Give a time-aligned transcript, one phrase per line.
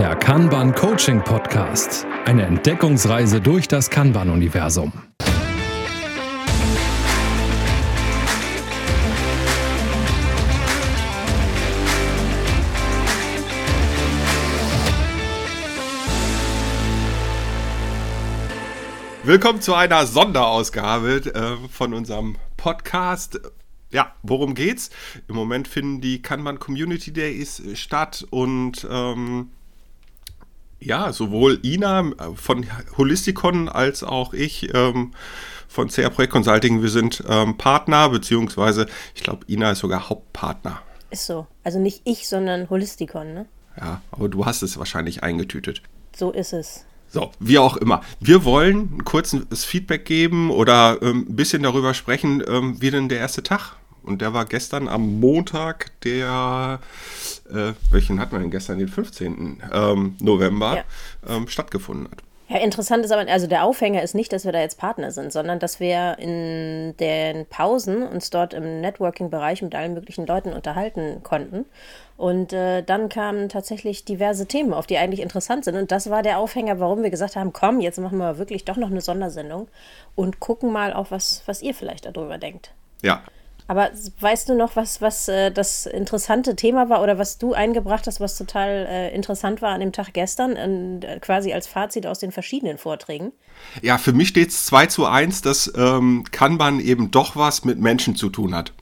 [0.00, 2.06] Der Kanban Coaching Podcast.
[2.24, 4.94] Eine Entdeckungsreise durch das Kanban-Universum.
[19.22, 23.38] Willkommen zu einer Sonderausgabe äh, von unserem Podcast.
[23.90, 24.88] Ja, worum geht's?
[25.28, 29.50] Im Moment finden die Kanban Community Days statt und ähm,
[30.80, 32.66] ja, sowohl Ina äh, von
[32.96, 35.12] Holisticon als auch ich ähm,
[35.68, 40.82] von CR Projekt Consulting, wir sind ähm, Partner, beziehungsweise ich glaube, Ina ist sogar Hauptpartner.
[41.10, 41.46] Ist so.
[41.64, 43.46] Also nicht ich, sondern Holisticon, ne?
[43.76, 45.82] Ja, aber du hast es wahrscheinlich eingetütet.
[46.16, 46.84] So ist es.
[47.08, 48.02] So, wie auch immer.
[48.20, 53.08] Wir wollen ein kurzes Feedback geben oder ähm, ein bisschen darüber sprechen, ähm, wie denn
[53.08, 53.76] der erste Tag.
[54.02, 56.80] Und der war gestern am Montag, der,
[57.50, 59.62] äh, welchen hatten wir denn gestern, den 15.
[59.72, 61.36] Ähm, November, ja.
[61.36, 62.22] Ähm, stattgefunden hat.
[62.50, 65.32] Ja, interessant ist aber, also der Aufhänger ist nicht, dass wir da jetzt Partner sind,
[65.32, 71.22] sondern dass wir in den Pausen uns dort im Networking-Bereich mit allen möglichen Leuten unterhalten
[71.22, 71.64] konnten.
[72.16, 75.76] Und äh, dann kamen tatsächlich diverse Themen, auf die eigentlich interessant sind.
[75.76, 78.76] Und das war der Aufhänger, warum wir gesagt haben, komm, jetzt machen wir wirklich doch
[78.76, 79.68] noch eine Sondersendung
[80.16, 82.72] und gucken mal auch, was, was ihr vielleicht darüber denkt.
[83.00, 83.22] Ja,
[83.70, 88.08] aber weißt du noch, was, was äh, das interessante Thema war oder was du eingebracht
[88.08, 92.18] hast, was total äh, interessant war an dem Tag gestern, äh, quasi als Fazit aus
[92.18, 93.30] den verschiedenen Vorträgen?
[93.80, 97.78] Ja, für mich steht es 2 zu 1, dass ähm, Kanban eben doch was mit
[97.78, 98.72] Menschen zu tun hat.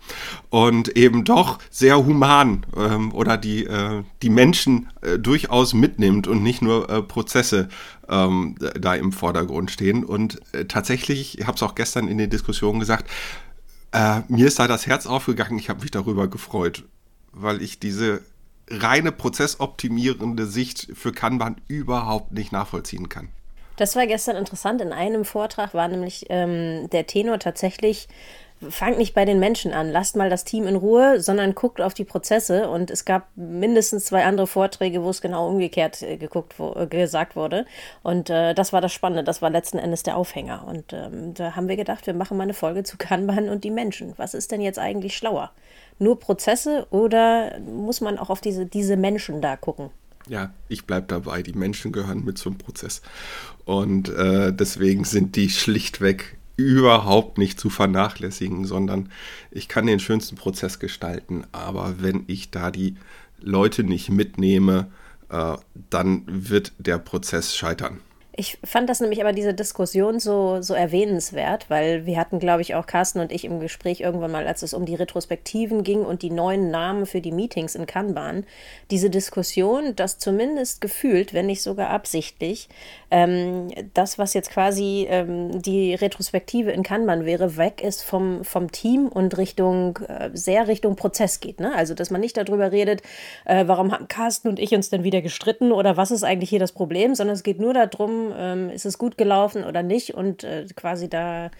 [0.48, 6.42] Und eben doch sehr human ähm, oder die, äh, die Menschen äh, durchaus mitnimmt und
[6.42, 7.68] nicht nur äh, Prozesse
[8.08, 10.02] ähm, da im Vordergrund stehen.
[10.02, 13.04] Und äh, tatsächlich, ich habe es auch gestern in den Diskussionen gesagt,
[13.92, 16.84] äh, mir ist da das Herz aufgegangen, ich habe mich darüber gefreut,
[17.32, 18.22] weil ich diese
[18.68, 23.28] reine prozessoptimierende Sicht für Kanban überhaupt nicht nachvollziehen kann.
[23.78, 24.80] Das war gestern interessant.
[24.80, 28.08] In einem Vortrag war nämlich ähm, der Tenor tatsächlich
[28.68, 31.94] fangt nicht bei den Menschen an, lasst mal das Team in Ruhe, sondern guckt auf
[31.94, 32.68] die Prozesse.
[32.68, 36.86] Und es gab mindestens zwei andere Vorträge, wo es genau umgekehrt äh, geguckt, wo, äh,
[36.86, 37.66] gesagt wurde.
[38.02, 40.66] Und äh, das war das Spannende, das war letzten Endes der Aufhänger.
[40.66, 43.70] Und ähm, da haben wir gedacht, wir machen mal eine Folge zu Kanban und die
[43.70, 44.14] Menschen.
[44.16, 45.52] Was ist denn jetzt eigentlich schlauer?
[46.00, 49.90] Nur Prozesse oder muss man auch auf diese, diese Menschen da gucken?
[50.28, 51.42] Ja, ich bleibe dabei.
[51.42, 53.02] Die Menschen gehören mit zum Prozess.
[53.64, 59.10] Und äh, deswegen sind die schlichtweg überhaupt nicht zu vernachlässigen, sondern
[59.50, 61.44] ich kann den schönsten Prozess gestalten.
[61.52, 62.96] Aber wenn ich da die
[63.40, 64.90] Leute nicht mitnehme,
[65.30, 65.56] äh,
[65.90, 68.00] dann wird der Prozess scheitern.
[68.38, 72.76] Ich fand das nämlich aber diese Diskussion so, so erwähnenswert, weil wir hatten, glaube ich,
[72.76, 76.22] auch Carsten und ich im Gespräch irgendwann mal, als es um die Retrospektiven ging und
[76.22, 78.46] die neuen Namen für die Meetings in Kanban,
[78.92, 82.68] diese Diskussion, dass zumindest gefühlt, wenn nicht sogar absichtlich,
[83.10, 88.70] ähm, das, was jetzt quasi ähm, die Retrospektive in Kanban wäre, weg ist vom, vom
[88.70, 91.58] Team und Richtung, äh, sehr Richtung Prozess geht.
[91.58, 91.74] Ne?
[91.74, 93.02] Also, dass man nicht darüber redet,
[93.46, 96.60] äh, warum haben Carsten und ich uns denn wieder gestritten oder was ist eigentlich hier
[96.60, 100.44] das Problem, sondern es geht nur darum, ähm, ist es gut gelaufen oder nicht und
[100.44, 101.50] äh, quasi da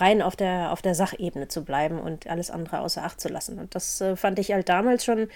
[0.00, 3.58] rein auf der, auf der Sachebene zu bleiben und alles andere außer Acht zu lassen.
[3.58, 5.28] Und das äh, fand ich halt damals schon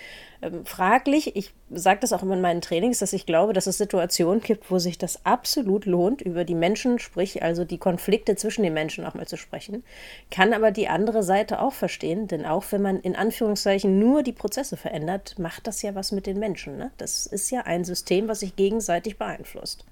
[0.43, 1.37] ähm, fraglich.
[1.37, 4.71] Ich sage das auch immer in meinen Trainings, dass ich glaube, dass es Situationen gibt,
[4.71, 9.07] wo sich das absolut lohnt, über die Menschen, sprich also die Konflikte zwischen den Menschen
[9.07, 9.85] auch mal zu sprechen.
[10.31, 14.33] Kann aber die andere Seite auch verstehen, denn auch wenn man in Anführungszeichen nur die
[14.33, 16.77] Prozesse verändert, macht das ja was mit den Menschen.
[16.77, 16.91] Ne?
[16.99, 19.85] Das ist ja ein System, was sich gegenseitig beeinflusst.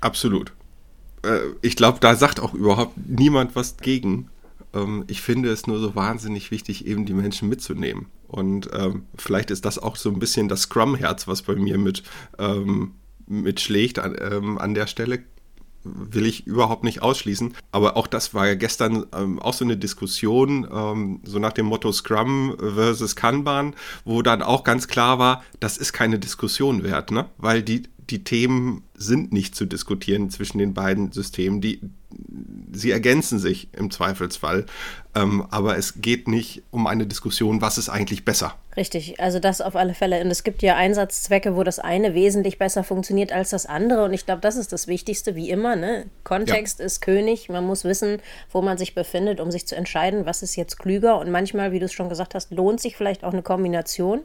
[0.00, 0.52] Absolut.
[1.22, 4.30] Äh, ich glaube, da sagt auch überhaupt niemand was gegen.
[4.74, 8.06] Ähm, ich finde es nur so wahnsinnig wichtig, eben die Menschen mitzunehmen.
[8.26, 12.02] Und ähm, vielleicht ist das auch so ein bisschen das Scrum-Herz, was bei mir mit,
[12.38, 12.92] ähm,
[13.26, 15.20] mitschlägt an, ähm, der Stelle
[15.84, 17.54] will ich überhaupt nicht ausschließen.
[17.72, 22.56] Aber auch das war ja gestern auch so eine Diskussion, so nach dem Motto Scrum
[22.58, 27.30] versus Kanban, wo dann auch ganz klar war, das ist keine Diskussion wert, ne?
[27.38, 31.60] Weil die, die Themen sind nicht zu diskutieren zwischen den beiden Systemen.
[31.60, 31.80] Die,
[32.72, 34.64] sie ergänzen sich im Zweifelsfall.
[35.14, 38.54] Ähm, aber es geht nicht um eine Diskussion, was ist eigentlich besser.
[38.76, 40.22] Richtig, also das auf alle Fälle.
[40.22, 44.04] Und es gibt ja Einsatzzwecke, wo das eine wesentlich besser funktioniert als das andere.
[44.04, 45.76] Und ich glaube, das ist das Wichtigste, wie immer.
[45.76, 46.06] Ne?
[46.24, 46.86] Kontext ja.
[46.86, 47.48] ist König.
[47.48, 48.18] Man muss wissen,
[48.50, 51.18] wo man sich befindet, um sich zu entscheiden, was ist jetzt klüger.
[51.18, 54.20] Und manchmal, wie du es schon gesagt hast, lohnt sich vielleicht auch eine Kombination.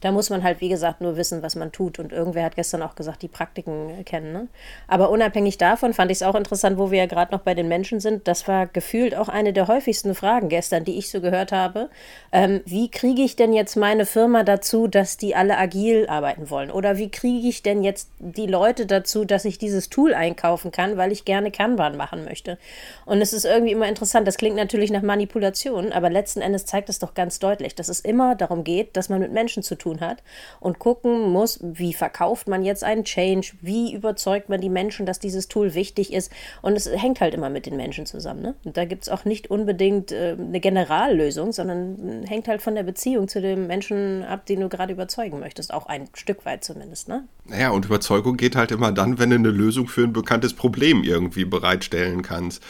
[0.00, 1.98] Da muss man halt, wie gesagt, nur wissen, was man tut.
[1.98, 4.32] Und irgendwer hat gestern auch gesagt, die Praktiken kennen.
[4.32, 4.48] Ne?
[4.86, 7.68] Aber unabhängig davon fand ich es auch interessant, wo wir ja gerade noch bei den
[7.68, 8.28] Menschen sind.
[8.28, 11.88] Das war gefühlt auch eine der häufigsten Fragen gestern, die ich so gehört habe.
[12.32, 16.70] Ähm, wie kriege ich denn jetzt meine Firma dazu, dass die alle agil arbeiten wollen?
[16.70, 20.96] Oder wie kriege ich denn jetzt die Leute dazu, dass ich dieses Tool einkaufen kann,
[20.96, 22.58] weil ich gerne Kanban machen möchte?
[23.04, 24.28] Und es ist irgendwie immer interessant.
[24.28, 28.00] Das klingt natürlich nach Manipulation, aber letzten Endes zeigt es doch ganz deutlich, dass es
[28.00, 30.22] immer darum geht, dass man mit Menschen zu tun hat
[30.60, 35.18] und gucken muss, wie verkauft man jetzt einen Change, wie überzeugt man die Menschen, dass
[35.18, 36.30] dieses Tool wichtig ist.
[36.62, 38.42] Und es hängt halt immer mit den Menschen zusammen.
[38.42, 38.54] Ne?
[38.64, 42.82] Und da gibt es auch nicht unbedingt äh, eine Generallösung, sondern hängt halt von der
[42.82, 45.72] Beziehung zu dem Menschen ab, den du gerade überzeugen möchtest.
[45.72, 47.08] Auch ein Stück weit zumindest.
[47.08, 47.24] Ne?
[47.46, 51.02] Naja, und Überzeugung geht halt immer dann, wenn du eine Lösung für ein bekanntes Problem
[51.02, 52.62] irgendwie bereitstellen kannst.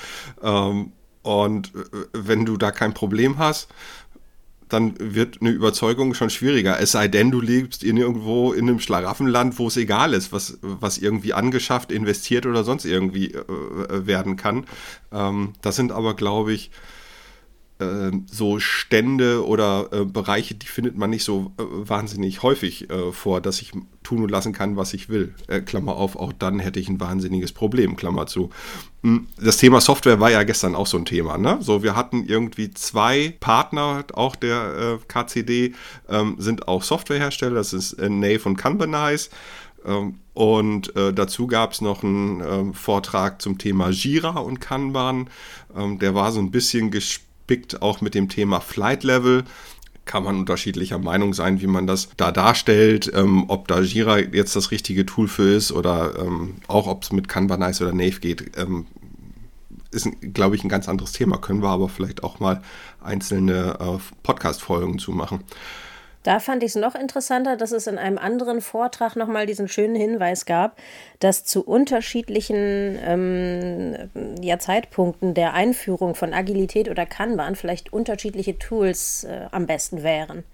[0.42, 0.92] Ähm,
[1.22, 3.68] und äh, wenn du da kein Problem hast,
[4.68, 6.80] dann wird eine Überzeugung schon schwieriger.
[6.80, 10.58] Es sei denn, du lebst in irgendwo in einem Schlaraffenland, wo es egal ist, was,
[10.62, 14.66] was irgendwie angeschafft, investiert oder sonst irgendwie äh, werden kann.
[15.12, 16.97] Ähm, das sind aber, glaube ich, äh,
[18.30, 23.40] so Stände oder äh, Bereiche, die findet man nicht so äh, wahnsinnig häufig äh, vor,
[23.40, 23.72] dass ich
[24.02, 25.34] tun und lassen kann, was ich will.
[25.46, 28.50] Äh, Klammer auf, auch dann hätte ich ein wahnsinniges Problem, Klammer zu.
[29.02, 31.38] Hm, das Thema Software war ja gestern auch so ein Thema.
[31.38, 31.58] Ne?
[31.60, 35.74] So, wir hatten irgendwie zwei Partner, auch der KCD,
[36.08, 39.30] ähm, sind auch Softwarehersteller, das ist Nave und Kanbanize.
[39.84, 45.30] Ähm, und äh, dazu gab es noch einen ähm, Vortrag zum Thema Jira und Kanban.
[45.76, 49.44] Ähm, der war so ein bisschen gespielt gespickt, auch mit dem Thema Flight Level.
[50.04, 54.56] Kann man unterschiedlicher Meinung sein, wie man das da darstellt, ähm, ob da Jira jetzt
[54.56, 58.56] das richtige Tool für ist oder ähm, auch ob es mit Kanbanize oder Nave geht.
[58.56, 58.86] Ähm,
[59.90, 61.38] ist, glaube ich, ein ganz anderes Thema.
[61.38, 62.62] Können wir aber vielleicht auch mal
[63.02, 65.40] einzelne äh, Podcast-Folgen zu machen.
[66.22, 69.94] Da fand ich es noch interessanter, dass es in einem anderen Vortrag nochmal diesen schönen
[69.94, 70.76] Hinweis gab,
[71.20, 74.10] dass zu unterschiedlichen ähm,
[74.42, 80.44] ja, Zeitpunkten der Einführung von Agilität oder Kanban vielleicht unterschiedliche Tools äh, am besten wären.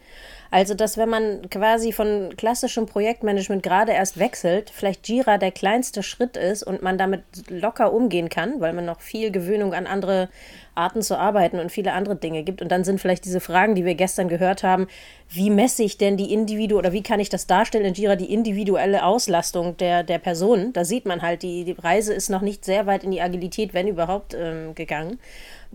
[0.55, 6.05] Also, dass wenn man quasi von klassischem Projektmanagement gerade erst wechselt, vielleicht Jira der kleinste
[6.05, 10.29] Schritt ist und man damit locker umgehen kann, weil man noch viel Gewöhnung an andere
[10.77, 12.63] Arten zu arbeiten und viele andere Dinge gibt.
[12.63, 14.87] Und dann sind vielleicht diese Fragen, die wir gestern gehört haben,
[15.29, 18.33] wie messe ich denn die Individu oder wie kann ich das darstellen in Jira, die
[18.33, 20.73] individuelle Auslastung der, der Person?
[20.73, 23.75] Da sieht man halt, die, die Reise ist noch nicht sehr weit in die Agilität,
[23.75, 25.19] wenn überhaupt, ähm, gegangen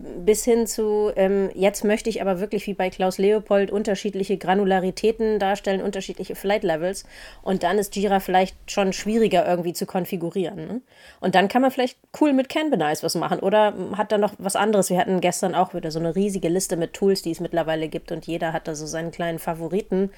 [0.00, 5.38] bis hin zu, ähm, jetzt möchte ich aber wirklich wie bei Klaus Leopold unterschiedliche Granularitäten
[5.38, 7.04] darstellen, unterschiedliche Flight Levels.
[7.42, 10.66] Und dann ist Jira vielleicht schon schwieriger irgendwie zu konfigurieren.
[10.66, 10.80] Ne?
[11.20, 14.56] Und dann kann man vielleicht cool mit Canvanize was machen oder hat da noch was
[14.56, 14.90] anderes.
[14.90, 18.12] Wir hatten gestern auch wieder so eine riesige Liste mit Tools, die es mittlerweile gibt
[18.12, 20.10] und jeder hat da so seinen kleinen Favoriten.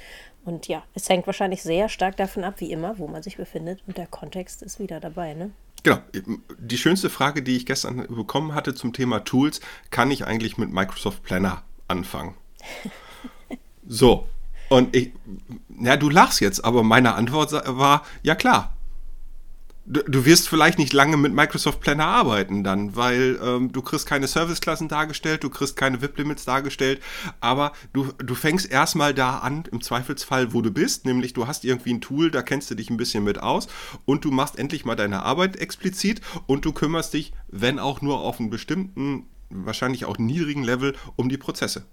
[0.45, 3.81] Und ja, es hängt wahrscheinlich sehr stark davon ab, wie immer, wo man sich befindet.
[3.87, 5.51] Und der Kontext ist wieder dabei, ne?
[5.83, 5.99] Genau.
[6.59, 10.73] Die schönste Frage, die ich gestern bekommen hatte zum Thema Tools, kann ich eigentlich mit
[10.73, 12.35] Microsoft Planner anfangen?
[13.87, 14.29] so.
[14.69, 15.13] Und ich,
[15.81, 18.75] ja, du lachst jetzt, aber meine Antwort war, ja klar,
[19.85, 24.07] Du, du, wirst vielleicht nicht lange mit Microsoft Planner arbeiten dann, weil ähm, du kriegst
[24.07, 27.03] keine Serviceklassen dargestellt, du kriegst keine VIP-Limits dargestellt,
[27.41, 31.65] aber du, du fängst erstmal da an, im Zweifelsfall, wo du bist, nämlich du hast
[31.65, 33.67] irgendwie ein Tool, da kennst du dich ein bisschen mit aus
[34.05, 38.21] und du machst endlich mal deine Arbeit explizit und du kümmerst dich, wenn auch nur
[38.21, 41.87] auf einen bestimmten, wahrscheinlich auch niedrigen Level, um die Prozesse.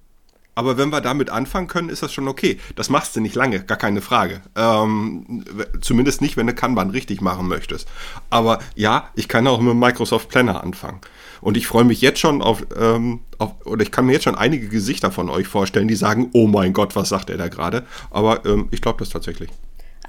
[0.59, 2.59] Aber wenn wir damit anfangen können, ist das schon okay.
[2.75, 4.41] Das machst du nicht lange, gar keine Frage.
[4.57, 5.45] Ähm,
[5.79, 7.87] zumindest nicht, wenn du Kanban richtig machen möchtest.
[8.30, 10.99] Aber ja, ich kann auch mit Microsoft Planner anfangen.
[11.39, 14.35] Und ich freue mich jetzt schon auf, ähm, auf, oder ich kann mir jetzt schon
[14.35, 17.85] einige Gesichter von euch vorstellen, die sagen, oh mein Gott, was sagt er da gerade?
[18.11, 19.49] Aber ähm, ich glaube das tatsächlich.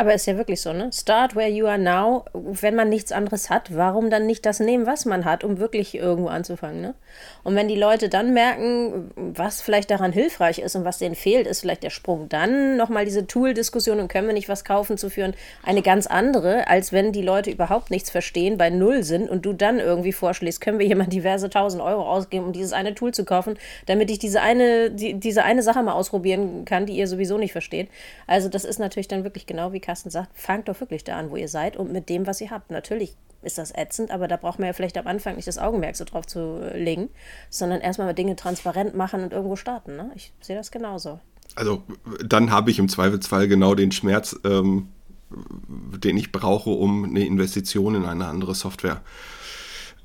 [0.00, 0.88] Aber ist ja wirklich so, ne?
[0.94, 2.24] Start where you are now.
[2.32, 5.94] Wenn man nichts anderes hat, warum dann nicht das nehmen, was man hat, um wirklich
[5.94, 6.94] irgendwo anzufangen, ne?
[7.44, 11.46] Und wenn die Leute dann merken, was vielleicht daran hilfreich ist und was denen fehlt,
[11.46, 15.10] ist vielleicht der Sprung dann nochmal diese Tool-Diskussion und können wir nicht was kaufen zu
[15.10, 19.44] führen, eine ganz andere, als wenn die Leute überhaupt nichts verstehen, bei Null sind und
[19.44, 23.12] du dann irgendwie vorschlägst, können wir jemand diverse tausend Euro ausgeben, um dieses eine Tool
[23.12, 27.06] zu kaufen, damit ich diese eine, die, diese eine Sache mal ausprobieren kann, die ihr
[27.06, 27.90] sowieso nicht versteht.
[28.26, 31.30] Also das ist natürlich dann wirklich genau wie Carsten sagt, fangt doch wirklich da an,
[31.30, 32.70] wo ihr seid und mit dem, was ihr habt.
[32.70, 35.96] Natürlich ist das ätzend, aber da braucht man ja vielleicht am Anfang nicht das Augenmerk
[35.96, 37.08] so drauf zu legen,
[37.48, 39.96] sondern erstmal mal Dinge transparent machen und irgendwo starten.
[39.96, 40.12] Ne?
[40.14, 41.18] Ich sehe das genauso.
[41.56, 41.82] Also
[42.24, 44.90] dann habe ich im Zweifelsfall genau den Schmerz, ähm,
[45.28, 49.02] den ich brauche, um eine Investition in eine andere Software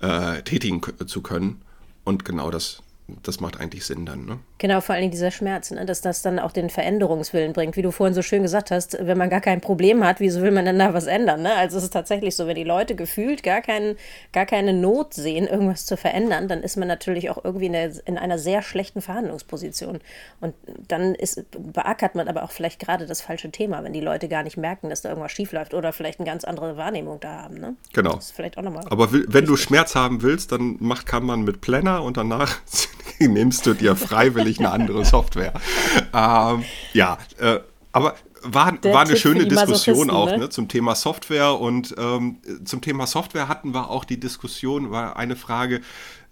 [0.01, 1.61] äh, tätigen zu können.
[2.03, 2.81] Und genau das,
[3.21, 4.25] das macht eigentlich Sinn dann.
[4.25, 4.39] Ne?
[4.57, 5.85] Genau, vor allem dieser Schmerz, ne?
[5.85, 7.75] dass das dann auch den Veränderungswillen bringt.
[7.75, 10.51] Wie du vorhin so schön gesagt hast, wenn man gar kein Problem hat, wieso will
[10.51, 11.41] man denn da was ändern?
[11.41, 11.53] Ne?
[11.53, 13.97] Also es ist tatsächlich so, wenn die Leute gefühlt gar, kein,
[14.31, 17.91] gar keine Not sehen, irgendwas zu verändern, dann ist man natürlich auch irgendwie in, der,
[18.05, 19.99] in einer sehr schlechten Verhandlungsposition.
[20.39, 20.55] Und
[20.87, 24.43] dann ist, beackert man aber auch vielleicht gerade das falsche Thema, wenn die Leute gar
[24.43, 27.55] nicht merken, dass da irgendwas schiefläuft oder vielleicht eine ganz andere Wahrnehmung da haben.
[27.55, 27.75] Ne?
[27.91, 28.13] Genau.
[28.15, 28.85] Das ist vielleicht auch nochmal.
[28.89, 32.55] Aber wenn du Schmerz haben willst, dann macht, kann man mit Planner und danach
[33.19, 35.53] nimmst du dir freiwillig eine andere Software.
[36.13, 37.59] Ähm, ja, äh,
[37.91, 40.37] aber war, war eine schöne Diskussion auch ne?
[40.37, 40.49] ne?
[40.49, 45.35] zum Thema Software und ähm, zum Thema Software hatten wir auch die Diskussion, war eine
[45.35, 45.81] Frage,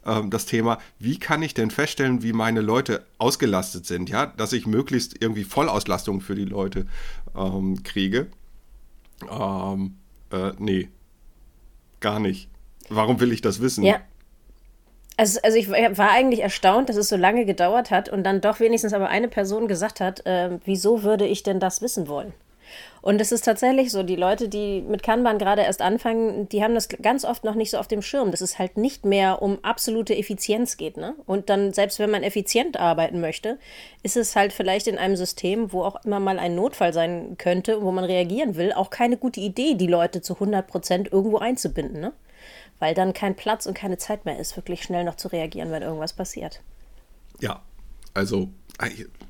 [0.05, 4.53] ähm, das Thema, wie kann ich denn feststellen, wie meine Leute ausgelastet sind, ja, dass
[4.53, 6.85] ich möglichst irgendwie Vollauslastung für die Leute
[7.35, 8.27] ähm, kriege.
[9.29, 9.95] Ähm,
[10.31, 10.89] äh, nee,
[11.99, 12.49] gar nicht.
[12.89, 13.83] Warum will ich das wissen?
[13.83, 14.01] Ja,
[15.17, 18.59] also, also ich war eigentlich erstaunt, dass es so lange gedauert hat und dann doch
[18.59, 22.33] wenigstens aber eine Person gesagt hat, äh, wieso würde ich denn das wissen wollen?
[23.01, 26.73] Und es ist tatsächlich so, die Leute, die mit Kanban gerade erst anfangen, die haben
[26.73, 29.59] das ganz oft noch nicht so auf dem Schirm, dass es halt nicht mehr um
[29.61, 30.95] absolute Effizienz geht.
[30.95, 31.13] Ne?
[31.25, 33.59] Und dann, selbst wenn man effizient arbeiten möchte,
[34.03, 37.81] ist es halt vielleicht in einem System, wo auch immer mal ein Notfall sein könnte,
[37.81, 41.99] wo man reagieren will, auch keine gute Idee, die Leute zu 100 Prozent irgendwo einzubinden.
[41.99, 42.13] Ne?
[42.83, 45.83] Weil dann kein Platz und keine Zeit mehr ist, wirklich schnell noch zu reagieren, wenn
[45.83, 46.61] irgendwas passiert.
[47.39, 47.61] Ja,
[48.13, 48.49] also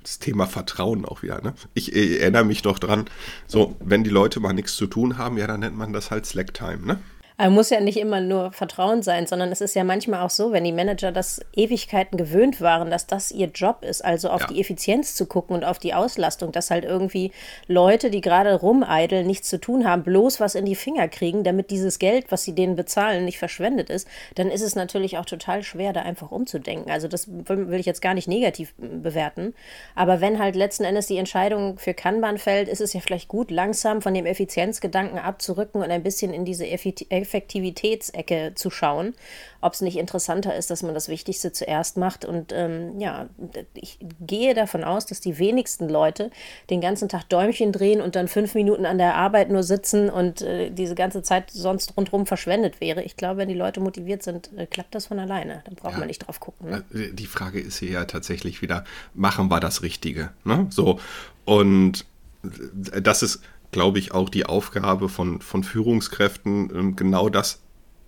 [0.02, 1.40] das Thema Vertrauen auch wieder.
[1.40, 1.54] Ne?
[1.76, 3.06] Ich, ich erinnere mich noch dran,
[3.46, 6.26] so, wenn die Leute mal nichts zu tun haben, ja, dann nennt man das halt
[6.26, 6.84] Slack-Time.
[6.84, 7.00] Ne?
[7.38, 10.52] Aber muss ja nicht immer nur Vertrauen sein, sondern es ist ja manchmal auch so,
[10.52, 14.48] wenn die Manager das Ewigkeiten gewöhnt waren, dass das ihr Job ist, also auf ja.
[14.48, 17.32] die Effizienz zu gucken und auf die Auslastung, dass halt irgendwie
[17.68, 21.72] Leute, die gerade rumeideln, nichts zu tun haben, bloß was in die Finger kriegen, damit
[21.72, 25.64] dieses Geld, was sie denen bezahlen, nicht verschwendet ist, dann ist es natürlich auch total
[25.64, 26.92] schwer, da einfach umzudenken.
[26.92, 29.56] Also das will ich jetzt gar nicht negativ bewerten.
[29.96, 33.50] Aber wenn halt letzten Endes die Entscheidung für Kanban fällt, ist es ja vielleicht gut,
[33.50, 39.16] langsam von dem Effizienzgedanken abzurücken und ein bisschen in diese Effizienz Effektivitätsecke zu schauen,
[39.62, 42.26] ob es nicht interessanter ist, dass man das Wichtigste zuerst macht.
[42.26, 43.30] Und ähm, ja,
[43.74, 46.32] ich gehe davon aus, dass die wenigsten Leute
[46.70, 50.42] den ganzen Tag Däumchen drehen und dann fünf Minuten an der Arbeit nur sitzen und
[50.42, 53.04] äh, diese ganze Zeit sonst rundherum verschwendet wäre.
[53.04, 55.64] Ich glaube, wenn die Leute motiviert sind, äh, klappt das von alleine.
[55.66, 56.00] Dann braucht ja.
[56.00, 56.70] man nicht drauf gucken.
[56.70, 56.84] Ne?
[56.94, 60.32] Äh, die Frage ist hier ja tatsächlich wieder, machen wir das Richtige?
[60.44, 60.68] Ne?
[60.70, 61.00] So,
[61.46, 62.06] und
[63.02, 63.42] das ist
[63.74, 67.62] glaube ich, auch die Aufgabe von, von Führungskräften, ähm, genau das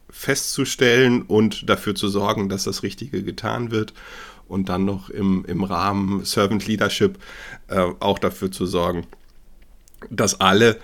[0.10, 3.93] festzustellen und dafür zu sorgen, dass das Richtige getan wird
[4.48, 7.19] und dann noch im, im Rahmen Servant Leadership
[7.67, 9.07] äh, auch dafür zu sorgen,
[10.10, 10.79] dass alle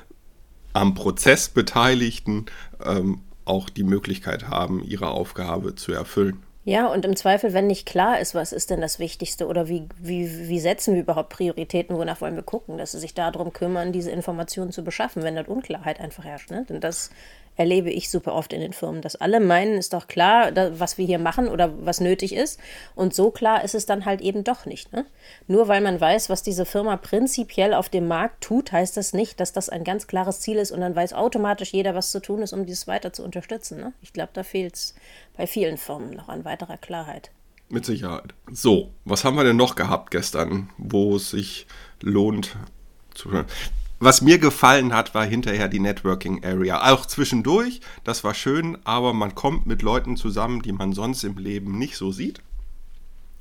[0.74, 2.48] am Prozess Beteiligten
[2.84, 6.40] ähm, auch die Möglichkeit haben, ihre Aufgabe zu erfüllen.
[6.64, 9.88] Ja, und im Zweifel, wenn nicht klar ist, was ist denn das Wichtigste oder wie,
[9.98, 13.92] wie, wie setzen wir überhaupt Prioritäten, wonach wollen wir gucken, dass sie sich darum kümmern,
[13.92, 16.52] diese Informationen zu beschaffen, wenn dort Unklarheit einfach herrscht.
[16.52, 16.66] Ne?
[16.70, 17.10] Denn das
[17.56, 21.06] erlebe ich super oft in den Firmen, dass alle meinen, ist doch klar, was wir
[21.06, 22.60] hier machen oder was nötig ist.
[22.96, 24.92] Und so klar ist es dann halt eben doch nicht.
[24.94, 25.06] Ne?
[25.48, 29.40] Nur weil man weiß, was diese Firma prinzipiell auf dem Markt tut, heißt das nicht,
[29.40, 32.42] dass das ein ganz klares Ziel ist und dann weiß automatisch jeder, was zu tun
[32.42, 33.80] ist, um dies weiter zu unterstützen.
[33.80, 33.94] Ne?
[34.02, 34.96] Ich glaube, da fehlt es
[35.36, 37.32] bei vielen Firmen noch an weiterer Klarheit.
[37.70, 38.34] Mit Sicherheit.
[38.52, 41.68] So, was haben wir denn noch gehabt gestern, wo es sich
[42.02, 42.58] lohnt
[43.14, 43.46] zu hören?
[44.04, 46.92] Was mir gefallen hat, war hinterher die Networking Area.
[46.92, 51.38] Auch zwischendurch, das war schön, aber man kommt mit Leuten zusammen, die man sonst im
[51.38, 52.42] Leben nicht so sieht,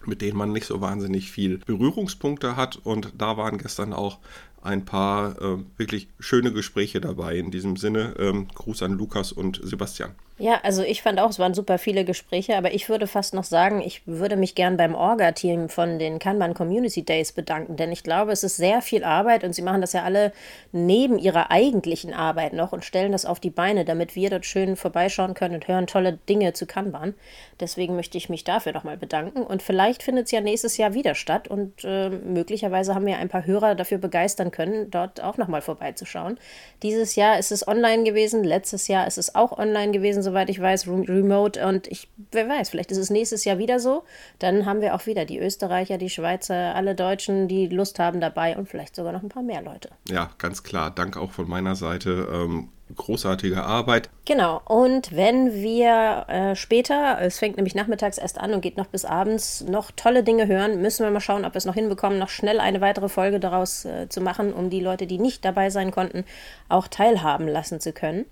[0.04, 2.76] mit denen man nicht so wahnsinnig viel Berührungspunkte hat.
[2.76, 4.18] Und da waren gestern auch
[4.62, 7.36] ein paar äh, wirklich schöne Gespräche dabei.
[7.36, 10.14] In diesem Sinne, ähm, Gruß an Lukas und Sebastian.
[10.40, 13.44] Ja, also ich fand auch, es waren super viele Gespräche, aber ich würde fast noch
[13.44, 18.02] sagen, ich würde mich gern beim Orga-Team von den Kanban Community Days bedanken, denn ich
[18.02, 20.32] glaube, es ist sehr viel Arbeit und sie machen das ja alle
[20.72, 24.76] neben ihrer eigentlichen Arbeit noch und stellen das auf die Beine, damit wir dort schön
[24.76, 27.12] vorbeischauen können und hören tolle Dinge zu Kanban.
[27.60, 31.14] Deswegen möchte ich mich dafür nochmal bedanken und vielleicht findet es ja nächstes Jahr wieder
[31.14, 35.62] statt und äh, möglicherweise haben wir ein paar Hörer dafür begeistern können, dort auch nochmal
[35.62, 36.38] vorbeizuschauen.
[36.82, 40.60] Dieses Jahr ist es online gewesen, letztes Jahr ist es auch online gewesen, soweit ich
[40.60, 41.66] weiß, remote.
[41.66, 44.04] Und ich, wer weiß, vielleicht ist es nächstes Jahr wieder so.
[44.38, 48.56] Dann haben wir auch wieder die Österreicher, die Schweizer, alle Deutschen, die Lust haben dabei
[48.56, 49.90] und vielleicht sogar noch ein paar mehr Leute.
[50.08, 50.90] Ja, ganz klar.
[50.90, 52.28] Dank auch von meiner Seite.
[52.32, 54.10] Ähm großartige Arbeit.
[54.24, 58.86] Genau, und wenn wir äh, später, es fängt nämlich nachmittags erst an und geht noch
[58.86, 62.18] bis abends, noch tolle Dinge hören, müssen wir mal schauen, ob wir es noch hinbekommen,
[62.18, 65.70] noch schnell eine weitere Folge daraus äh, zu machen, um die Leute, die nicht dabei
[65.70, 66.24] sein konnten,
[66.68, 68.26] auch teilhaben lassen zu können.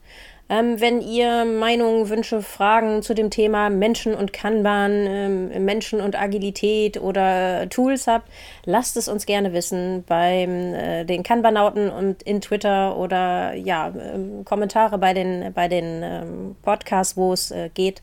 [0.51, 6.19] Ähm, wenn ihr Meinungen, Wünsche, Fragen zu dem Thema Menschen und Kanban, ähm, Menschen und
[6.19, 8.31] Agilität oder Tools habt,
[8.65, 14.45] lasst es uns gerne wissen beim äh, den Kanbanauten und in Twitter oder ja, ähm,
[14.47, 18.01] Kommentare bei den, bei den ähm, Podcasts, wo es äh, geht.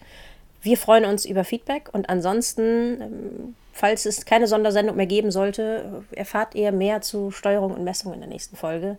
[0.62, 6.04] Wir freuen uns über Feedback und ansonsten, ähm, falls es keine Sondersendung mehr geben sollte,
[6.12, 8.98] erfahrt ihr mehr zu Steuerung und Messung in der nächsten Folge.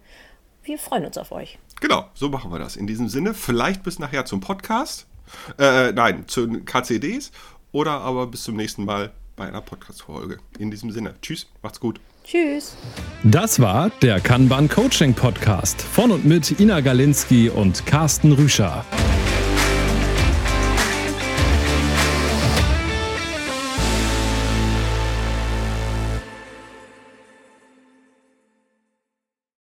[0.67, 1.59] Wir freuen uns auf euch.
[1.81, 2.75] Genau, so machen wir das.
[2.75, 5.07] In diesem Sinne, vielleicht bis nachher zum Podcast.
[5.59, 7.31] Äh, nein, zu KCDs
[7.71, 10.39] oder aber bis zum nächsten Mal bei einer Podcast-Folge.
[10.59, 12.01] In diesem Sinne, tschüss, macht's gut.
[12.25, 12.77] Tschüss.
[13.23, 18.85] Das war der Kanban Coaching Podcast von und mit Ina Galinski und Carsten Rüscher.